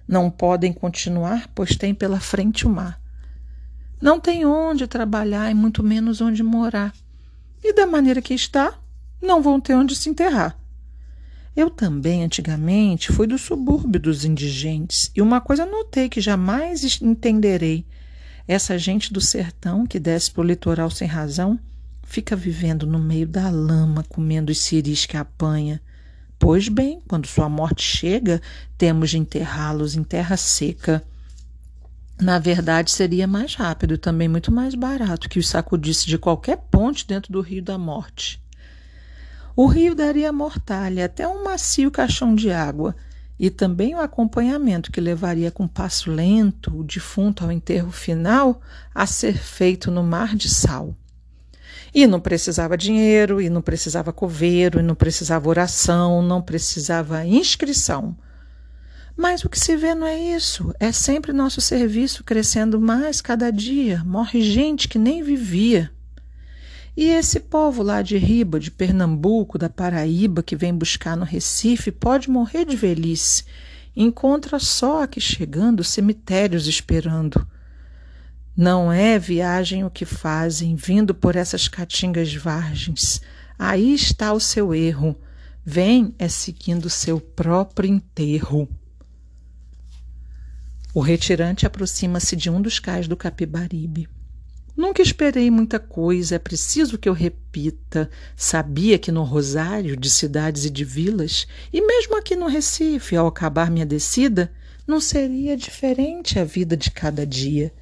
Não 0.07 0.31
podem 0.31 0.73
continuar, 0.73 1.47
pois 1.53 1.75
tem 1.75 1.93
pela 1.93 2.19
frente 2.19 2.65
o 2.65 2.69
mar. 2.69 2.99
Não 4.01 4.19
tem 4.19 4.43
onde 4.43 4.87
trabalhar 4.87 5.51
e 5.51 5.53
muito 5.53 5.83
menos 5.83 6.19
onde 6.19 6.41
morar. 6.41 6.93
E 7.63 7.73
da 7.73 7.85
maneira 7.85 8.21
que 8.21 8.33
está, 8.33 8.73
não 9.21 9.39
vão 9.41 9.61
ter 9.61 9.75
onde 9.75 9.95
se 9.95 10.09
enterrar. 10.09 10.57
Eu 11.55 11.69
também, 11.69 12.23
antigamente, 12.23 13.11
fui 13.11 13.27
do 13.27 13.37
subúrbio 13.37 13.99
dos 13.99 14.25
indigentes, 14.25 15.11
e 15.15 15.21
uma 15.21 15.39
coisa 15.39 15.65
notei 15.65 16.09
que 16.09 16.19
jamais 16.19 16.99
entenderei. 17.01 17.85
Essa 18.47 18.79
gente 18.79 19.13
do 19.13 19.21
sertão 19.21 19.85
que 19.85 19.99
desce 19.99 20.31
para 20.31 20.41
o 20.41 20.45
litoral 20.45 20.89
sem 20.89 21.07
razão 21.07 21.59
fica 22.01 22.35
vivendo 22.35 22.87
no 22.87 22.97
meio 22.97 23.27
da 23.27 23.49
lama, 23.49 24.03
comendo 24.09 24.51
os 24.51 24.59
ciris 24.59 25.05
que 25.05 25.15
apanha 25.15 25.79
Pois 26.41 26.67
bem, 26.67 26.99
quando 27.07 27.27
sua 27.27 27.47
morte 27.47 27.83
chega, 27.83 28.41
temos 28.75 29.11
de 29.11 29.19
enterrá-los 29.19 29.95
em 29.95 30.03
terra 30.03 30.35
seca. 30.35 31.03
Na 32.19 32.39
verdade, 32.39 32.89
seria 32.89 33.27
mais 33.27 33.53
rápido 33.53 33.93
e 33.93 33.97
também 33.97 34.27
muito 34.27 34.51
mais 34.51 34.73
barato 34.73 35.29
que 35.29 35.37
os 35.37 35.47
sacudisse 35.47 36.07
de 36.07 36.17
qualquer 36.17 36.57
ponte 36.57 37.05
dentro 37.05 37.31
do 37.31 37.41
rio 37.41 37.61
da 37.61 37.77
morte. 37.77 38.41
O 39.55 39.67
rio 39.67 39.93
daria 39.93 40.33
mortalha 40.33 41.05
até 41.05 41.27
um 41.27 41.43
macio 41.43 41.91
caixão 41.91 42.33
de 42.33 42.51
água 42.51 42.95
e 43.37 43.51
também 43.51 43.93
o 43.93 44.01
acompanhamento 44.01 44.91
que 44.91 44.99
levaria 44.99 45.51
com 45.51 45.67
passo 45.67 46.09
lento 46.09 46.75
o 46.75 46.83
defunto 46.83 47.43
ao 47.43 47.51
enterro 47.51 47.91
final 47.91 48.59
a 48.95 49.05
ser 49.05 49.37
feito 49.37 49.91
no 49.91 50.01
mar 50.01 50.35
de 50.35 50.49
sal. 50.49 50.95
E 51.93 52.07
não 52.07 52.19
precisava 52.19 52.77
dinheiro, 52.77 53.41
e 53.41 53.49
não 53.49 53.61
precisava 53.61 54.13
coveiro, 54.13 54.79
e 54.79 54.83
não 54.83 54.95
precisava 54.95 55.49
oração, 55.49 56.21
não 56.21 56.41
precisava 56.41 57.25
inscrição. 57.25 58.15
Mas 59.15 59.43
o 59.43 59.49
que 59.49 59.59
se 59.59 59.75
vê 59.75 59.93
não 59.93 60.07
é 60.07 60.17
isso. 60.17 60.73
É 60.79 60.91
sempre 60.91 61.33
nosso 61.33 61.59
serviço 61.59 62.23
crescendo 62.23 62.79
mais 62.79 63.19
cada 63.21 63.51
dia. 63.51 64.03
Morre 64.05 64.41
gente 64.41 64.87
que 64.87 64.97
nem 64.97 65.21
vivia. 65.21 65.91
E 66.95 67.05
esse 67.05 67.39
povo 67.39 67.83
lá 67.83 68.01
de 68.01 68.17
Riba, 68.17 68.59
de 68.59 68.71
Pernambuco, 68.71 69.57
da 69.57 69.69
Paraíba, 69.69 70.43
que 70.43 70.55
vem 70.55 70.73
buscar 70.73 71.15
no 71.15 71.25
Recife, 71.25 71.91
pode 71.91 72.29
morrer 72.29 72.65
de 72.65 72.75
velhice. 72.75 73.45
Encontra 73.95 74.59
só 74.59 75.03
aqui 75.03 75.19
chegando 75.19 75.83
cemitérios 75.83 76.67
esperando. 76.67 77.45
Não 78.55 78.91
é 78.91 79.17
viagem 79.17 79.85
o 79.85 79.89
que 79.89 80.05
fazem, 80.05 80.75
vindo 80.75 81.15
por 81.15 81.35
essas 81.37 81.69
caatingas 81.69 82.33
vargens. 82.35 83.21
Aí 83.57 83.93
está 83.93 84.33
o 84.33 84.39
seu 84.39 84.73
erro. 84.73 85.15
Vem 85.63 86.13
é 86.19 86.27
seguindo 86.27 86.89
seu 86.89 87.19
próprio 87.19 87.89
enterro. 87.89 88.67
O 90.93 90.99
retirante 90.99 91.65
aproxima-se 91.65 92.35
de 92.35 92.49
um 92.49 92.61
dos 92.61 92.77
cais 92.77 93.07
do 93.07 93.15
Capibaribe. 93.15 94.09
Nunca 94.75 95.01
esperei 95.01 95.49
muita 95.49 95.79
coisa, 95.79 96.35
é 96.35 96.39
preciso 96.39 96.97
que 96.97 97.07
eu 97.07 97.13
repita. 97.13 98.09
Sabia 98.35 98.99
que 98.99 99.11
no 99.11 99.23
Rosário, 99.23 99.95
de 99.95 100.09
cidades 100.09 100.65
e 100.65 100.69
de 100.69 100.83
vilas, 100.83 101.47
e 101.71 101.79
mesmo 101.79 102.17
aqui 102.17 102.35
no 102.35 102.47
Recife, 102.47 103.15
ao 103.15 103.27
acabar 103.27 103.71
minha 103.71 103.85
descida, 103.85 104.51
não 104.85 104.99
seria 104.99 105.55
diferente 105.55 106.37
a 106.37 106.43
vida 106.43 106.75
de 106.75 106.91
cada 106.91 107.25
dia 107.25 107.73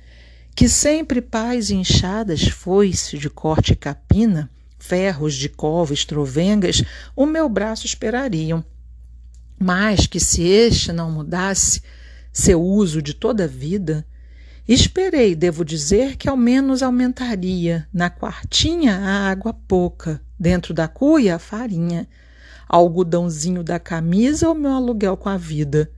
que 0.60 0.68
sempre 0.68 1.22
pás 1.22 1.70
e 1.70 1.76
enxadas, 1.76 2.50
foice 2.50 3.18
de 3.18 3.30
corte 3.30 3.72
e 3.72 3.76
capina, 3.78 4.52
ferros 4.78 5.34
de 5.34 5.48
cova, 5.48 5.94
estrovengas, 5.94 6.84
o 7.16 7.26
meu 7.26 7.48
braço 7.48 7.86
esperariam. 7.86 8.62
Mas 9.58 10.06
que 10.06 10.20
se 10.20 10.44
este 10.44 10.92
não 10.92 11.10
mudasse 11.10 11.82
seu 12.34 12.62
uso 12.62 13.02
de 13.02 13.14
toda 13.14 13.46
a 13.46 13.48
vida, 13.48 14.06
esperei, 14.68 15.34
devo 15.34 15.64
dizer, 15.64 16.18
que 16.18 16.28
ao 16.28 16.36
menos 16.36 16.84
aumentaria 16.84 17.88
na 17.94 18.10
quartinha 18.10 18.98
a 18.98 19.30
água 19.30 19.54
pouca, 19.54 20.22
dentro 20.38 20.74
da 20.74 20.90
cuia 20.90 21.38
a 21.38 21.40
farinha, 21.40 22.06
algodãozinho 22.68 23.64
da 23.64 23.80
camisa 23.80 24.50
ou 24.50 24.56
meu 24.56 24.74
aluguel 24.74 25.16
com 25.16 25.30
a 25.30 25.38
vida. 25.38 25.90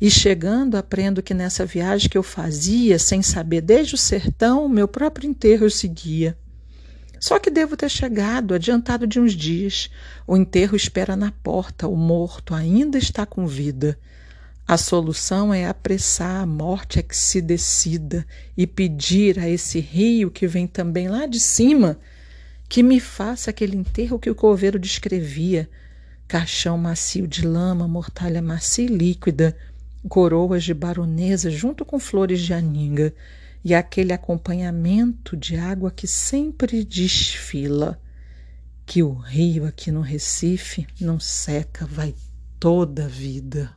E 0.00 0.10
chegando, 0.10 0.76
aprendo 0.76 1.22
que 1.22 1.32
nessa 1.32 1.64
viagem 1.64 2.08
que 2.08 2.18
eu 2.18 2.22
fazia, 2.22 2.98
sem 2.98 3.22
saber 3.22 3.62
desde 3.62 3.94
o 3.94 3.98
sertão, 3.98 4.68
meu 4.68 4.86
próprio 4.86 5.28
enterro 5.28 5.64
eu 5.64 5.70
seguia. 5.70 6.36
Só 7.18 7.38
que 7.38 7.50
devo 7.50 7.76
ter 7.76 7.88
chegado, 7.88 8.54
adiantado 8.54 9.06
de 9.06 9.18
uns 9.18 9.32
dias. 9.32 9.90
O 10.26 10.36
enterro 10.36 10.76
espera 10.76 11.16
na 11.16 11.32
porta, 11.32 11.88
o 11.88 11.96
morto 11.96 12.54
ainda 12.54 12.98
está 12.98 13.24
com 13.24 13.46
vida. 13.46 13.98
A 14.68 14.76
solução 14.76 15.54
é 15.54 15.66
apressar 15.66 16.42
a 16.42 16.46
morte 16.46 16.98
a 16.98 17.02
que 17.02 17.16
se 17.16 17.40
decida 17.40 18.26
e 18.56 18.66
pedir 18.66 19.38
a 19.38 19.48
esse 19.48 19.80
rio 19.80 20.30
que 20.30 20.46
vem 20.46 20.66
também 20.66 21.08
lá 21.08 21.26
de 21.26 21.40
cima 21.40 21.98
que 22.68 22.82
me 22.82 22.98
faça 22.98 23.50
aquele 23.50 23.76
enterro 23.76 24.18
que 24.18 24.28
o 24.28 24.34
coveiro 24.34 24.78
descrevia: 24.78 25.68
caixão 26.26 26.76
macio 26.76 27.26
de 27.26 27.46
lama, 27.46 27.86
mortalha 27.86 28.42
macia 28.42 28.84
e 28.84 28.88
líquida, 28.88 29.56
coroas 30.08 30.64
de 30.64 30.72
baronesa 30.72 31.50
junto 31.50 31.84
com 31.84 31.98
flores 31.98 32.40
de 32.40 32.54
aninga 32.54 33.14
e 33.64 33.74
aquele 33.74 34.12
acompanhamento 34.12 35.36
de 35.36 35.56
água 35.56 35.90
que 35.90 36.06
sempre 36.06 36.84
desfila. 36.84 38.00
Que 38.84 39.02
o 39.02 39.12
rio 39.12 39.66
aqui 39.66 39.90
no 39.90 40.00
Recife 40.00 40.86
não 41.00 41.18
seca, 41.18 41.84
vai 41.84 42.14
toda 42.60 43.06
a 43.06 43.08
vida. 43.08 43.75